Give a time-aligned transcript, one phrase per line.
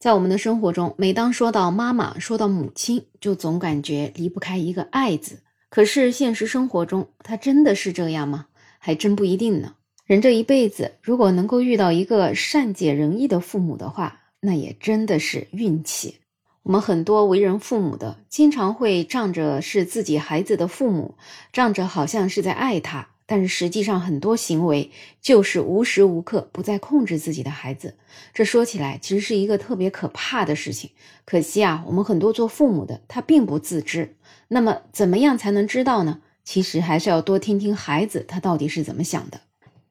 [0.00, 5.40] 在我们的生活中，每当说到妈妈，说到母亲，就总感觉离不开一个“爱”字。
[5.68, 8.46] 可是现实生活中，它真的是这样吗？
[8.78, 9.74] 还真不一定呢。
[10.06, 16.16] 人这一辈子，如果能够遇到一个善解人意的父母的话，那也真的是运气。
[16.62, 21.14] 我们很多为人父母的，经常会仗着是自己孩子的父母，
[21.52, 23.08] 仗着好像是在爱他。
[23.30, 24.90] 但是实际上，很多行为
[25.22, 27.94] 就是无时无刻不在控制自己的孩子。
[28.34, 30.90] 这说起来其实是一个特别可怕的事情。
[31.24, 34.16] 可惜啊，我们很多做父母的他并不自知。
[34.48, 36.18] 那么，怎么样才能知道呢？
[36.42, 39.42] 其实还是要多听听孩子他到底是怎么想的。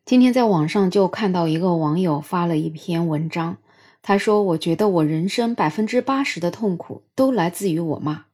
[0.04, 3.56] 今天在网上就看到一个网友发了一篇文章，
[4.02, 8.26] 他说：“我觉得我人生百分之八十的痛苦都来自于我妈。”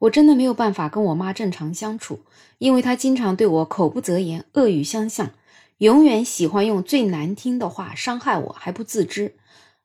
[0.00, 2.20] 我真的没有办法跟我妈正常相处，
[2.58, 5.30] 因为她经常对我口不择言、恶语相向，
[5.78, 9.34] 永远喜欢用最难听的话伤害我，还不自知。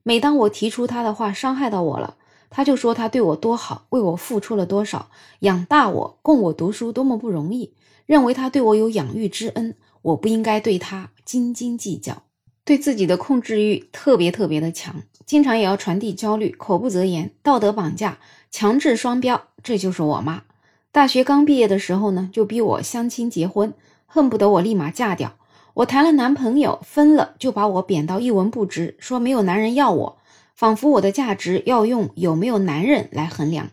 [0.04, 2.18] 每当我提出她的话伤害到我了，
[2.50, 7.74] 她就说她对我多好，为我付出了多少，养大我、供我读书多么不容易，
[8.06, 12.24] 认为她对我有养育之恩，我不应该对她斤斤计较，
[12.66, 18.20] 对自己的控制欲特别特别的强，经常也要传递焦虑，口不择言，道德绑架。
[18.50, 20.44] 强制双标，这就是我妈。
[20.92, 23.74] 大学刚毕业的时候呢，就逼我相亲结婚，
[24.06, 25.38] 恨不得我立马嫁掉。
[25.74, 30.18] 我谈了男朋友，分了就把我贬到一文不值，说没有男人要我，
[30.54, 33.72] 仿佛我的价值要用有没有男人来衡量。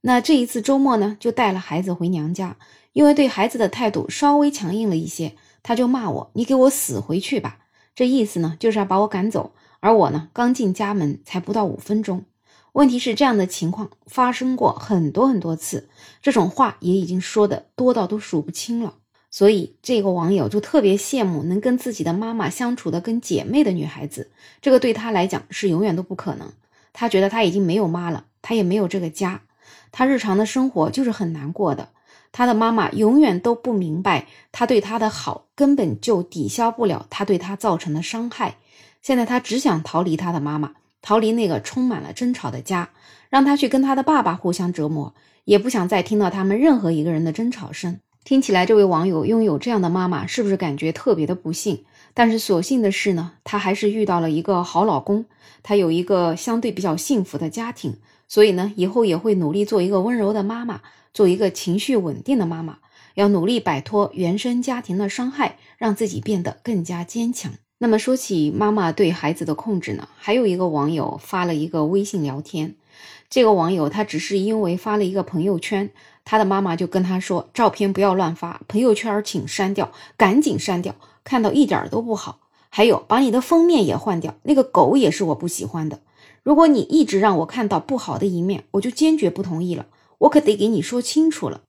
[0.00, 2.56] 那这一次周末呢，就带了孩子回娘家，
[2.94, 7.58] 因为对孩子的态度稍微强硬了一些，他就骂我：“你给我死回去吧！”
[7.94, 9.52] 这意思呢，就是要把我赶走。
[9.80, 12.24] 而我呢，刚进家门才不到五分钟。
[12.72, 15.88] 问题是这样的情况发生过很多很多次，
[16.22, 18.94] 这种话也已经说的多到都数不清了。
[19.30, 24.30] 所以这个网友就特别羡慕能跟自己的妈妈相处的跟姐妹的女孩子，
[24.60, 26.52] 这个对他来讲是永远都不可能。
[26.92, 29.42] 他觉得他已经没有妈了，他也没有这个家，
[29.92, 31.88] 他日常的生活就是很难过的。
[32.32, 38.56] 他的妈妈永远都不明白，他对他的好根本就抵消不了他对他造成的伤害。
[39.02, 40.72] 现在他只想逃离他的妈妈。
[41.02, 42.90] 逃离那个充满了争吵的家，
[43.30, 45.14] 让他去跟他的爸爸互相折磨，
[45.46, 48.00] 也不想再听到他们任何一个人的争吵声。
[48.22, 51.86] 听起来，这位网友拥有这样的妈妈，是不是感觉特别的不幸？
[52.12, 55.24] 但是所幸的是呢，他还是遇到了一个好老公，
[55.62, 57.96] 他有一个相对比较幸福的家庭，
[58.28, 62.78] 所以呢，以后也会努力做一个温柔的妈妈，做一个情绪稳定的妈妈，
[63.14, 67.52] 要努力摆脱原生家庭的伤害，让自己变得更加坚强。
[67.78, 72.74] 那么说起妈妈对孩子的控制呢，还有一个网友发了一个微信聊天，
[73.28, 75.90] 这个网友他只是因为发了一个朋友圈，
[76.24, 80.94] 他的妈妈就跟他说，照片不要乱发，朋友圈请删掉，赶紧删掉，
[81.24, 82.40] 看到一点都不好。
[82.68, 86.00] 还有把你的封面也换掉，那个狗也是我不喜欢的。
[86.42, 89.86] 如果你一直让我看到不好的一面，我就坚决不同意了，
[90.20, 91.62] 我可得给你说清楚了。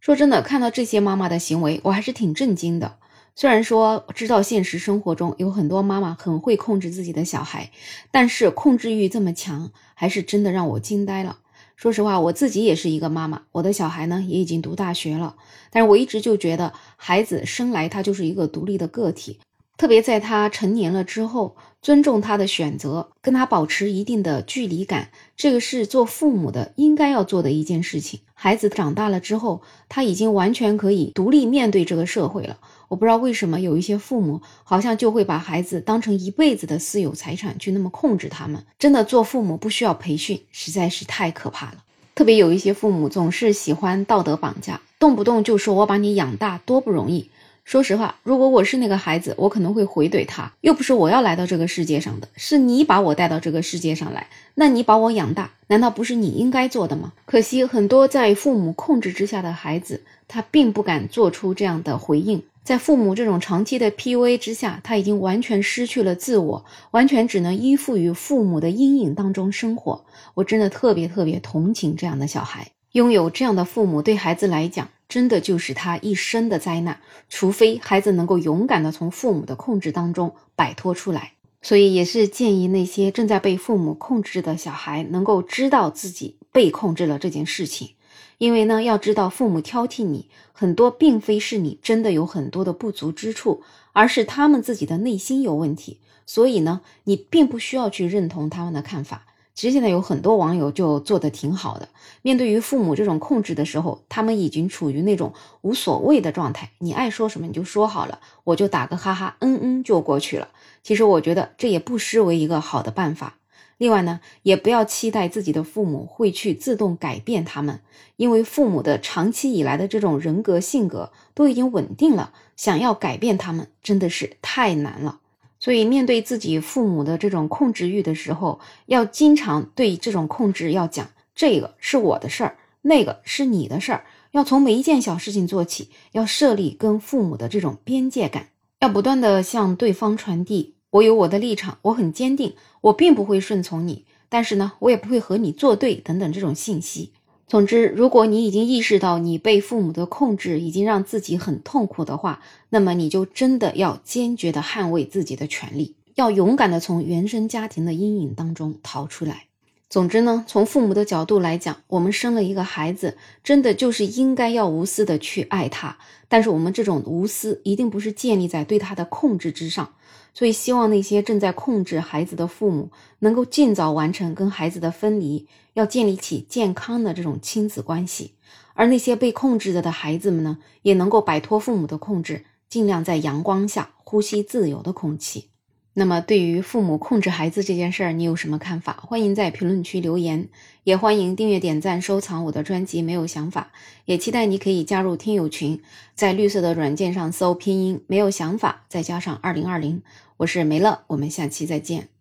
[0.00, 2.98] 说真的，看到这些妈妈的行为，我还是挺震惊的。
[3.34, 7.70] 虽然说知道现实生活中有很多妈妈很会控制自己的小孩，
[8.10, 11.38] 但是控制欲这么强，还是真的让我惊呆了。
[11.74, 15.36] 说实话，我自己也是一个妈妈，我的小孩呢也已经读大学了，
[15.70, 19.40] 但是我一直就觉得孩子生来他就是一个独立的个体。
[19.76, 28.18] 特别在他成年了之后，尊重他的选择，跟他保持一定的距离感，这个是做父母的应该要做的一件事情。
[28.34, 32.58] 孩子长大了之后，他已经完全可以独立面对这个社会了。
[32.88, 38.64] 我不知道为什么有一些父母好像就会把孩子当成一辈子的私有财产去那么控制他们。
[38.80, 41.84] 真的做父母不需要培训，实在是太可怕了。
[42.16, 47.30] 特别有一些父母总是喜欢道德绑架，动不动就说我把你养大多不容易。
[47.66, 57.12] 说实话，如果我是那个孩子，我可能会回怼他，又不是我要来到这个世界上的，是你把我带到这个世界上来，那你把我养大，难道不是你应该做的吗？
[57.24, 70.04] 可惜很多在父母控制之下的孩子，他并不敢做出这样的回应，在父母这种长期的 PUA 之下，他已经完全失去了自我，完全只能依附于父母的阴影当中生活。
[70.34, 74.88] 我真的特别特别同情这样的小孩，拥有这样的父母，对孩子来讲。
[75.06, 76.98] 真的就是他一生的灾难，
[77.28, 81.34] 除非孩子能够勇敢的从父母的控制当中摆脱出来。
[81.60, 87.90] 所以也是建议那些正在被父母控制的小孩，能够知道自己被控制了这件事情。
[88.38, 96.00] 因为呢，要知道父母挑剔你，很多并非是你真的有很多的不足之处，而是他们自己的内心有问题。
[96.24, 99.26] 所以呢，你并不需要去认同他们的看法。
[99.56, 101.88] 其实现在有很多网友就做的挺好的，
[102.20, 105.32] 面对于父母这种控制的时候，他们已经处于那种
[105.62, 106.70] 无所谓的状态。
[106.78, 110.48] 你爱说什么你就说好了，我就打个哈哈，嗯嗯就过去了。
[110.82, 113.38] 其实我觉得这也不失为一个好的办法。
[113.78, 117.80] 另外呢，也不要期待自己的父母会去自动改变他们，
[118.16, 125.20] 因为父母的长期以来的这种人格性格都已经稳定了，想要改变他们真的是太难了。
[125.66, 134.04] 所以，面对自己父母的这种控制欲的时候，要经常对这种控制要讲：这个是我的事儿，那个是你的事儿。
[134.30, 140.76] 要从每一件小事情做起，要设立跟父母的这种边界感，要不断的向对方传递。
[140.90, 147.10] 我有我的立场，我很坚定，我并不会顺从你，但是呢，我也不会和你作对等等这种信息。
[147.48, 159.44] 总之，如果你已经意识到你被父母的控制已经让自己很痛苦的话，那么你就真的要坚决的捍卫自己的权利，要勇敢的从原生家庭的阴影当中逃出来。
[159.88, 165.96] 总之呢，从父母的角度来讲，我们生了一个孩子，真的就是应该要无私的去爱他。
[166.28, 169.94] 但是我们这种无私一定不是建立在对他的控制之上。
[170.34, 172.90] 所以，希望那些正在控制孩子的父母
[173.20, 178.34] 能够尽早完成跟孩子的分离，要建立起健康的这种亲子关系。
[178.74, 185.50] 而那些被控制着的孩子们呢，也能够摆脱父母的控制，尽量在阳光下呼吸自由的空气。
[185.98, 189.02] 那么，对于父母控制孩子这件事儿，你有什么看法？
[189.06, 190.50] 欢迎在评论区留言，
[190.84, 193.00] 也欢迎订阅、点赞、收藏我的专辑。
[193.00, 193.72] 没有想法，
[194.04, 195.80] 也期待你可以加入听友群，
[196.14, 200.02] 在绿色的软件上搜拼音“没有想法”，再加上二零二零，
[200.36, 202.15] 我是梅乐，我们下期再见。